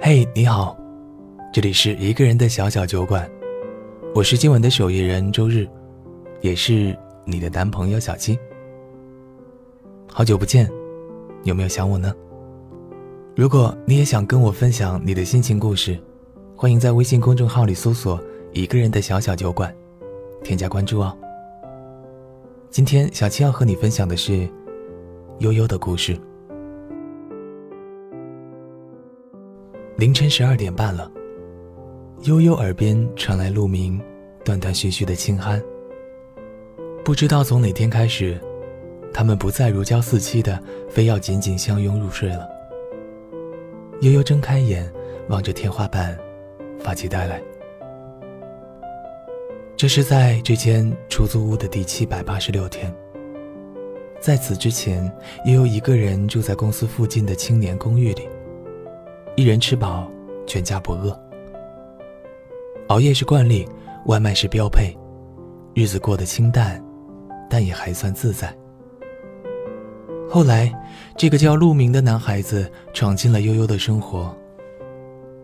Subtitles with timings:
[0.00, 0.78] 嘿，你好，
[1.52, 3.28] 这里是一个人的小小酒馆，
[4.14, 5.66] 我是今晚的守夜人周日，
[6.40, 8.38] 也是你的男朋友小七。
[10.06, 10.70] 好久不见，
[11.42, 12.14] 有没有想我呢？
[13.34, 15.98] 如果你也想跟我分享你的心情故事，
[16.56, 18.22] 欢迎在微信公众号里搜索
[18.54, 19.74] “一个人的小小酒馆”，
[20.44, 21.14] 添加关注哦。
[22.70, 24.48] 今天小七要和你分享的是
[25.40, 26.16] 悠悠的故事。
[29.98, 31.10] 凌晨十二点半了，
[32.22, 34.00] 悠悠耳边传来陆明
[34.44, 35.60] 断断续续的轻鼾。
[37.04, 38.40] 不知道从哪天开始，
[39.12, 40.56] 他们不再如胶似漆的，
[40.88, 42.48] 非要紧紧相拥入睡了。
[44.00, 44.88] 悠悠睁开眼，
[45.30, 46.16] 望着天花板，
[46.78, 47.42] 发起呆来。
[49.76, 52.94] 这是在这间出租屋的第七百八十六天。
[54.20, 55.12] 在此之前，
[55.46, 58.28] 悠悠一个人住在公司附近的青年公寓里。
[59.38, 60.10] 一人吃饱，
[60.48, 61.16] 全家不饿。
[62.88, 63.64] 熬夜是惯例，
[64.06, 64.92] 外卖是标配，
[65.76, 66.84] 日子过得清淡，
[67.48, 68.52] 但也还算自在。
[70.28, 70.74] 后来，
[71.16, 74.36] 这个叫陆明的男孩子闯进了悠悠的生活。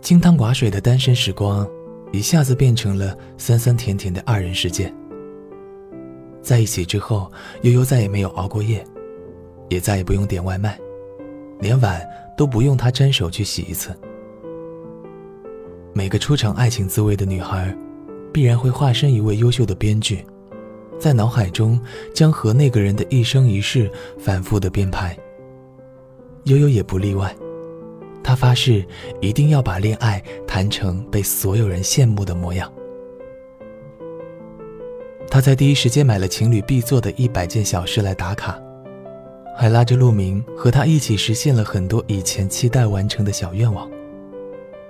[0.00, 1.68] 清汤寡水的单身时光，
[2.12, 4.94] 一下子变成了酸酸甜甜的二人世界。
[6.40, 7.28] 在一起之后，
[7.62, 8.86] 悠悠再也没有熬过夜，
[9.68, 10.78] 也再也不用点外卖，
[11.60, 12.00] 连碗。
[12.40, 13.94] 都不用他沾手去洗一次。
[15.92, 17.76] 每个初尝爱情滋味的女孩，
[18.32, 20.24] 必然会化身一位优秀的编剧，
[20.98, 21.78] 在脑海中
[22.14, 25.14] 将和那个人的一生一世反复的编排。
[26.44, 27.36] 悠悠也不例外，
[28.24, 28.82] 她发誓
[29.20, 32.72] 一定要把恋爱谈成被所有人羡慕的模样。
[35.28, 38.58] 她在第一时间买了情侣必做的一百件小事来打卡。
[39.56, 43.90] 还拉着陆明和他一起实现了很多以前期待完成的小愿望。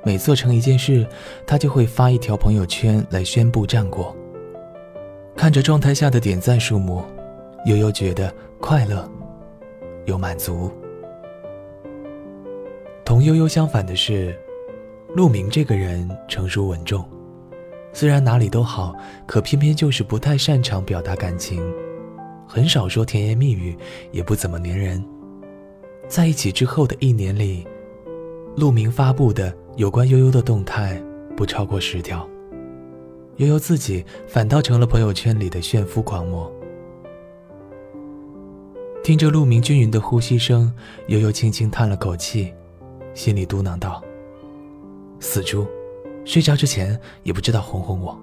[0.02, 1.06] 每做成一件事，
[1.46, 4.16] 他就会发一条朋友圈来宣布战果。
[5.36, 7.02] 看着状态下的点赞数目，
[7.66, 9.06] 悠悠觉得快乐，
[10.06, 10.70] 又满足。
[13.04, 14.34] 同悠悠相反的是，
[15.14, 17.04] 陆明这个人成熟稳重，
[17.92, 18.94] 虽然哪里都好，
[19.26, 21.60] 可偏偏就是不太擅长表达感情。
[22.52, 23.76] 很少说甜言蜜语，
[24.10, 25.00] 也不怎么粘人。
[26.08, 27.64] 在一起之后的一年里，
[28.56, 31.00] 陆明发布的有关悠悠的动态
[31.36, 32.28] 不超过十条，
[33.36, 36.50] 悠悠自己反倒成了朋友圈里的炫夫狂魔。
[39.04, 40.74] 听着陆明均匀的呼吸声，
[41.06, 42.52] 悠悠轻轻叹了口气，
[43.14, 44.02] 心里嘟囔道
[45.20, 45.64] ：“死猪，
[46.24, 48.20] 睡觉之前也不知道哄哄我。”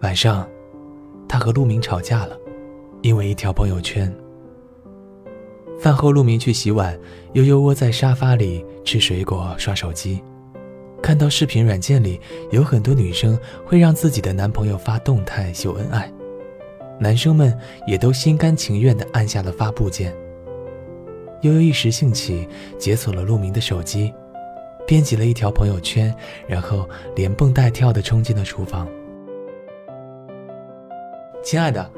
[0.00, 0.48] 晚上。
[1.32, 2.38] 他和陆明吵架了，
[3.00, 4.14] 因为一条朋友圈。
[5.80, 6.94] 饭后，陆明去洗碗，
[7.32, 10.22] 悠悠窝在沙发里吃水果、刷手机，
[11.02, 12.20] 看到视频软件里
[12.50, 16.12] 有很多女生会让自己的男朋友发动态秀恩爱，
[17.00, 20.14] 男生们也都心甘情愿地按下了发布键。
[21.40, 24.12] 悠悠一时兴起，解锁了陆明的手机，
[24.86, 26.14] 编辑了一条朋友圈，
[26.46, 28.86] 然后连蹦带跳地冲进了厨房。
[31.42, 31.90] 亲爱的，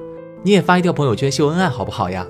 [0.42, 2.26] 你也发一条朋友圈秀恩爱好不好呀？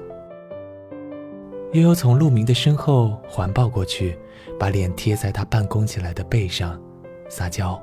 [1.73, 4.19] 悠悠从陆明的身后环抱过去，
[4.59, 6.81] 把脸贴在他半弓起来的背上，
[7.29, 7.81] 撒娇。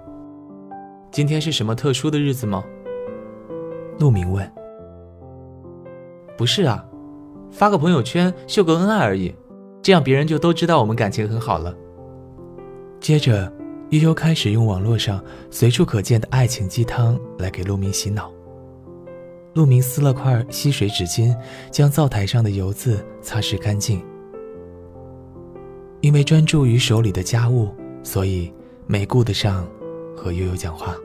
[1.12, 2.64] 今天是什么特殊的日子吗？
[4.00, 4.50] 陆明问。
[6.38, 6.86] 不是啊，
[7.52, 9.34] 发个朋友圈秀个恩爱而已，
[9.82, 11.74] 这样别人就都知道我们感情很好了。
[13.00, 13.52] 接着，
[13.92, 18.30] 悠悠开始用网络上随处可见的爱情鸡汤来给陆明洗脑。
[19.54, 21.36] 陆明撕了块吸水纸巾，
[21.72, 24.02] 将灶台上的油渍擦拭干净。
[26.00, 27.70] 因为专注于手里的家务，
[28.02, 28.52] 所以
[28.88, 29.68] 没顾得上
[30.16, 30.96] 和悠悠讲话。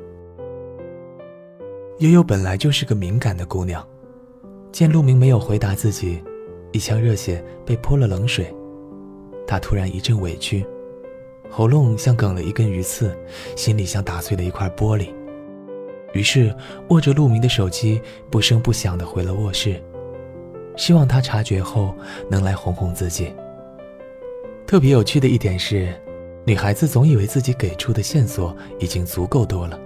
[1.99, 3.85] 悠悠本来就是个敏感的姑娘，
[4.71, 6.23] 见陆明没有回答自己，
[6.71, 8.55] 一腔热血被泼了冷水，
[9.47, 10.65] 她突然一阵委屈，
[11.51, 13.13] 喉咙像梗了一根鱼刺，
[13.57, 15.09] 心里像打碎了一块玻璃。
[16.13, 16.55] 于是，
[16.89, 18.01] 握着陆明的手机，
[18.31, 19.83] 不声不响地回了卧室，
[20.77, 21.95] 希望他察觉后
[22.31, 23.35] 能来哄哄自己。
[24.67, 25.93] 特别有趣的一点是，
[26.45, 29.79] 女孩子总以为自己给出的线索已经足够多了，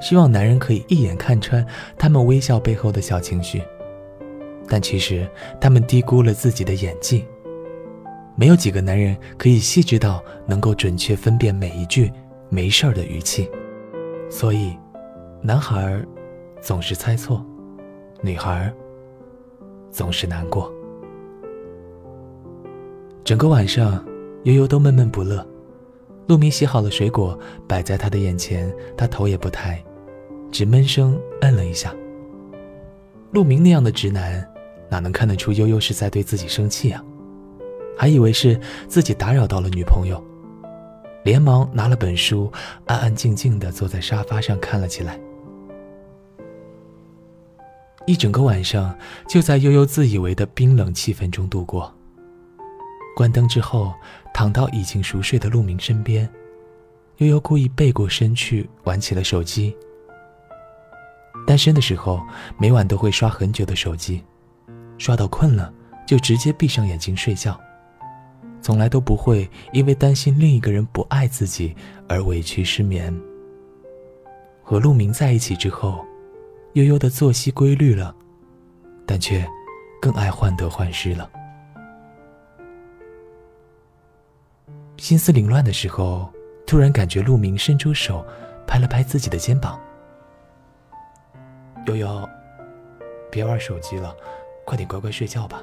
[0.00, 1.64] 希望男人可以一眼看穿
[1.96, 3.62] 他们微笑背后的小情绪，
[4.66, 5.28] 但其实
[5.60, 7.24] 他们低估了自己的演技。
[8.34, 12.10] 没有几个男人可以细致到能够准确分辨每一句
[12.50, 13.48] “没事儿”的语气，
[14.28, 14.76] 所以。
[15.40, 16.04] 男孩
[16.60, 17.44] 总是猜错，
[18.20, 18.72] 女孩
[19.88, 20.70] 总是难过。
[23.22, 24.04] 整个晚上，
[24.42, 25.46] 悠悠都闷闷不乐，
[26.26, 27.38] 陆明洗好了水果，
[27.68, 29.82] 摆在他的眼前，他头也不抬，
[30.50, 31.94] 只闷声摁了一下。
[33.30, 34.44] 陆明那样的直男，
[34.90, 37.02] 哪能看得出悠悠是在对自己生气啊？
[37.96, 38.58] 还以为是
[38.88, 40.20] 自己打扰到了女朋友，
[41.22, 42.50] 连忙拿了本书，
[42.86, 45.18] 安安静静地坐在沙发上看了起来。
[48.08, 48.96] 一整个晚上
[49.28, 51.94] 就在悠悠自以为的冰冷气氛中度过。
[53.14, 53.92] 关灯之后，
[54.32, 56.26] 躺到已经熟睡的陆明身边，
[57.18, 59.76] 悠悠故意背过身去玩起了手机。
[61.46, 62.22] 单身的时候，
[62.58, 64.24] 每晚都会刷很久的手机，
[64.96, 65.70] 刷到困了
[66.06, 67.60] 就直接闭上眼睛睡觉，
[68.62, 71.76] 从来都不会因为担心另一个人不爱自己
[72.08, 73.14] 而委屈失眠。
[74.62, 76.02] 和陆明在一起之后，
[76.78, 78.14] 悠悠的作息规律了，
[79.04, 79.44] 但却
[80.00, 81.28] 更爱患得患失了。
[84.96, 86.32] 心思凌乱的时候，
[86.68, 88.24] 突然感觉陆明伸出手，
[88.64, 89.76] 拍了拍自己的肩膀。
[91.86, 92.28] 悠悠，
[93.28, 94.14] 别玩手机了，
[94.64, 95.60] 快点乖乖睡觉吧。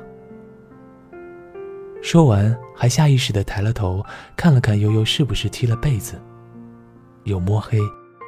[2.04, 6.22] 说完，还下意识的抬了头，看了看悠悠是不是踢了被子，
[7.24, 7.80] 又摸黑，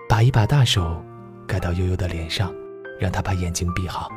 [0.08, 1.04] 把一把大手
[1.46, 2.54] 盖到悠悠的脸上，
[3.00, 4.10] 让他把眼睛闭好。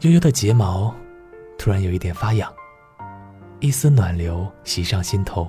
[0.00, 0.94] 悠悠的睫毛
[1.58, 2.50] 突然有一点发痒。
[3.60, 5.46] 一丝暖流袭上心头。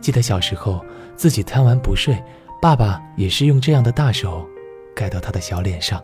[0.00, 0.84] 记得小时候
[1.16, 2.22] 自己贪玩不睡，
[2.60, 4.46] 爸爸也是用这样的大手
[4.94, 6.02] 盖到他的小脸上，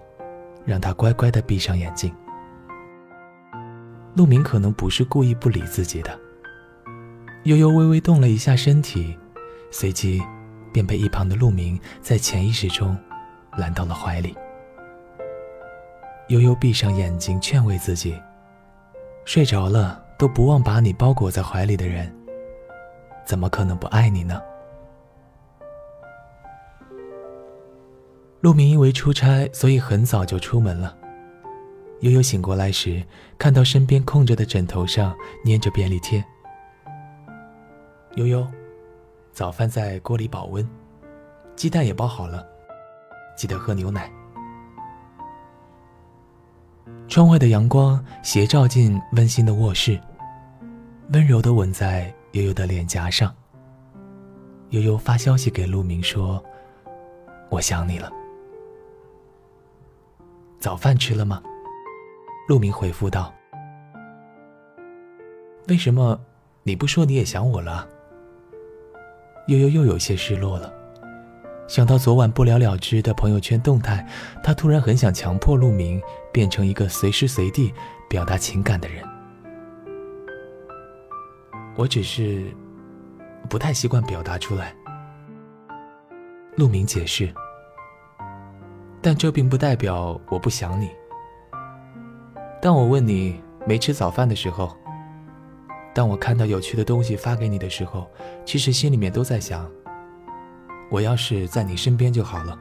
[0.65, 2.11] 让他乖乖的闭上眼睛。
[4.15, 6.19] 陆明可能不是故意不理自己的，
[7.45, 9.15] 悠悠微微动了一下身体，
[9.71, 10.23] 随即
[10.73, 12.97] 便被一旁的陆明在潜意识中
[13.57, 14.37] 揽到了怀里。
[16.29, 18.21] 悠悠闭上眼睛，劝慰自己，
[19.25, 20.07] 睡着了。
[20.21, 22.15] 都不忘把你包裹在怀里的人，
[23.25, 24.39] 怎么可能不爱你呢？
[28.43, 30.95] 陆明因为出差，所以很早就出门了。
[32.01, 33.03] 悠悠醒过来时，
[33.39, 36.23] 看到身边空着的枕头上粘着便利贴。
[38.17, 38.47] 悠悠，
[39.33, 40.69] 早饭在锅里保温，
[41.57, 42.47] 鸡蛋也包好了，
[43.37, 44.11] 记得喝牛奶。
[47.09, 50.01] 窗外的阳光斜照进温馨的卧室。
[51.13, 53.35] 温柔的吻在悠悠的脸颊上。
[54.71, 56.41] 悠悠发消息给陆明说
[57.51, 58.13] ：“我想你了。”
[60.61, 61.43] 早饭吃了吗？
[62.47, 63.33] 陆明回复道
[65.67, 66.21] ：“为什么
[66.63, 67.89] 你不说你也想我了？”
[69.47, 70.73] 悠悠又有些失落了，
[71.67, 74.07] 想到昨晚不了了之的朋友圈动态，
[74.43, 76.01] 他突然很想强迫陆明
[76.33, 77.73] 变成一个随时随地
[78.09, 79.05] 表达情感的人。
[81.77, 82.45] 我只是
[83.49, 84.75] 不太习惯表达出来。
[86.57, 87.33] 陆明解释，
[89.01, 90.91] 但这并不代表我不想你。
[92.61, 94.77] 当我问你没吃早饭的时候，
[95.93, 98.09] 当我看到有趣的东西发给你的时候，
[98.45, 99.69] 其实心里面都在想：
[100.91, 102.59] 我要是在你身边就好了。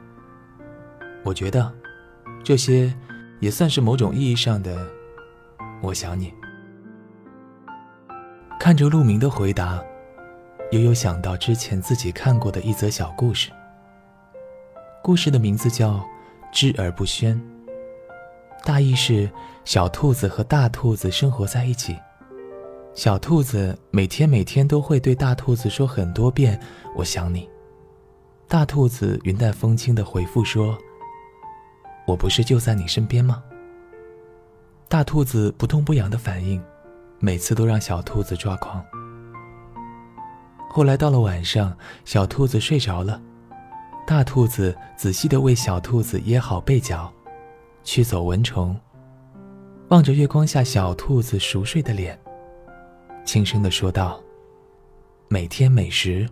[1.22, 1.72] 我觉得，
[2.42, 2.92] 这些
[3.38, 4.86] 也算是某种意义上的
[5.82, 6.32] 我想你。
[8.58, 9.82] 看着陆明的回答，
[10.72, 13.50] 悠悠想到之前自己看过的一则小故事。
[15.02, 15.92] 故事的名字叫
[16.52, 17.36] 《知而不宣》，
[18.64, 19.30] 大意是
[19.64, 21.96] 小兔子和大兔子生活在一起，
[22.94, 26.60] 小兔子每天每天都会对大兔子说很多遍
[26.96, 27.48] “我想你”，
[28.48, 30.76] 大兔子云淡风轻的回复说
[32.06, 33.42] ：“我不是就在你身边吗？”
[34.88, 36.62] 大兔子不痛不痒的反应。
[37.22, 38.82] 每次都让小兔子抓狂。
[40.70, 43.20] 后来到了晚上，小兔子睡着了，
[44.06, 47.12] 大兔子仔细的为小兔子掖好被角，
[47.84, 48.74] 驱走蚊虫，
[49.88, 52.18] 望着月光下小兔子熟睡的脸，
[53.32, 54.20] 轻声的说道
[55.30, 56.28] ：“每天每时，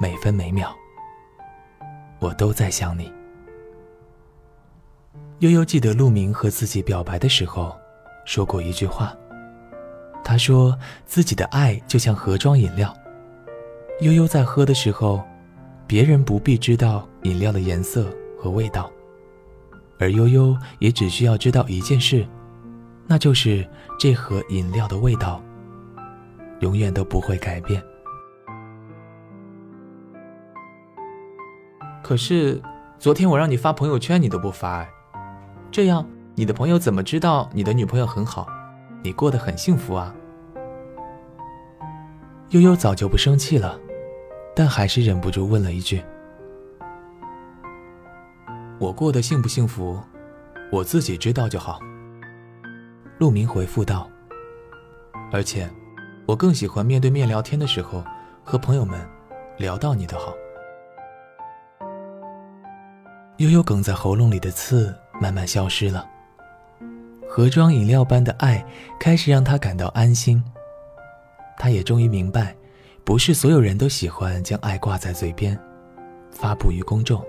[0.00, 0.74] 每分每秒，
[2.18, 3.08] 我都在想你。”
[5.38, 7.72] 悠悠记得陆明和自己表白的时候，
[8.24, 9.16] 说过一句话。
[10.24, 12.92] 他说自己的爱就像盒装饮料，
[14.00, 15.22] 悠悠在喝的时候，
[15.86, 18.90] 别人不必知道饮料的颜色和味道，
[20.00, 22.26] 而悠悠也只需要知道一件事，
[23.06, 23.64] 那就是
[24.00, 25.40] 这盒饮料的味道
[26.60, 27.82] 永远都不会改变。
[32.02, 32.60] 可是
[32.98, 34.86] 昨天我让你发朋友圈，你都不发，
[35.70, 38.46] 这样你的朋友怎么知道你的女朋友很好？
[39.02, 40.14] 你过得很幸福啊！
[42.50, 43.78] 悠悠早就不生气了，
[44.56, 46.02] 但还是忍不住问了一句
[48.80, 50.00] ：“我过得幸不幸福，
[50.72, 51.78] 我自己知道就好。”
[53.18, 54.08] 陆明回复道
[55.30, 55.68] ：“而且，
[56.28, 58.04] 我更喜欢面对面聊天的时候，
[58.44, 59.00] 和朋友们
[59.56, 60.34] 聊到你的好。”
[63.38, 66.06] 悠悠哽在喉咙里的刺慢慢消失了，
[67.26, 68.62] 盒装饮料般的爱
[69.00, 70.44] 开始让他感到安心。
[71.56, 72.54] 他也终于明白，
[73.04, 75.58] 不是所有人都喜欢将爱挂在嘴边，
[76.30, 77.24] 发布于公众。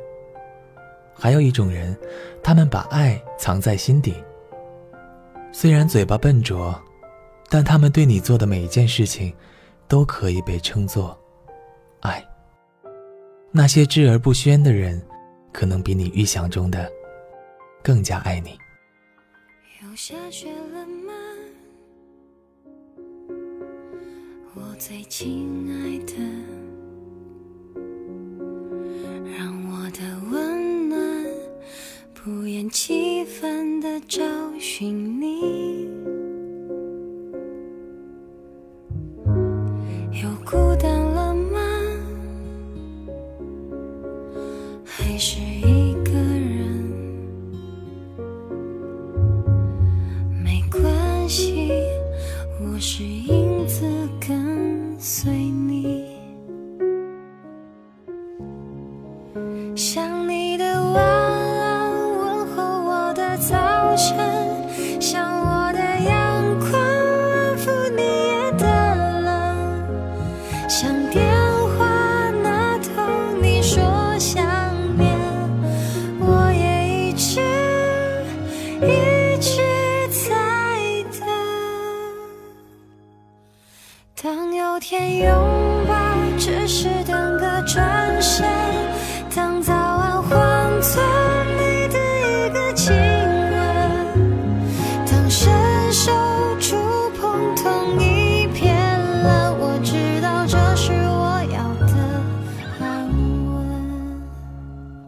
[1.13, 1.97] 还有一种人，
[2.43, 4.13] 他们把爱藏在心底。
[5.53, 6.77] 虽然嘴巴笨拙，
[7.49, 9.33] 但他们对你做的每一件事情，
[9.87, 11.17] 都可以被称作
[12.01, 12.23] 爱。
[13.51, 15.01] 那些知而不宣的人，
[15.51, 16.87] 可能比你预想中的
[17.83, 18.57] 更加爱你。
[19.81, 21.13] 又下雪了吗？
[24.53, 26.13] 我最亲爱的，
[29.35, 31.25] 让我的温暖
[32.13, 34.21] 不厌其烦的找
[34.59, 35.18] 寻
[59.75, 60.38] 想你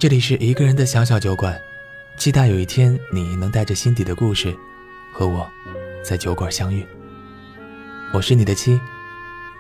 [0.01, 1.61] 这里是一个人的小小酒馆，
[2.17, 4.51] 期待有一天你能带着心底的故事，
[5.13, 5.47] 和我
[6.03, 6.83] 在酒馆相遇。
[8.11, 8.81] 我是你的七，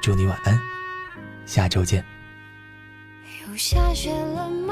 [0.01, 0.59] 祝你晚安，
[1.45, 2.03] 下周见。
[3.45, 4.70] 又下雪了吗？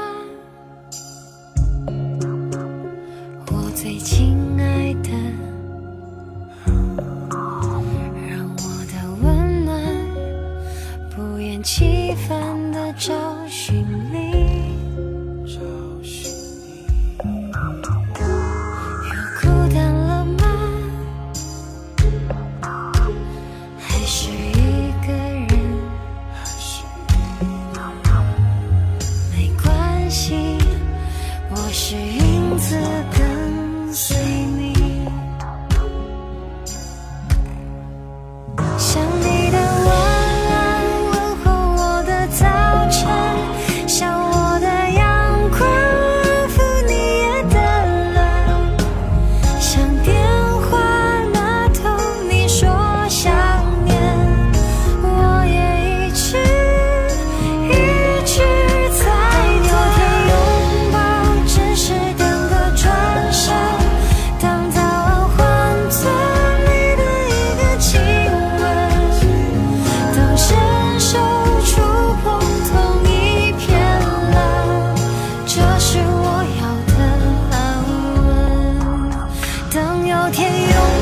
[80.20, 80.99] 昨天永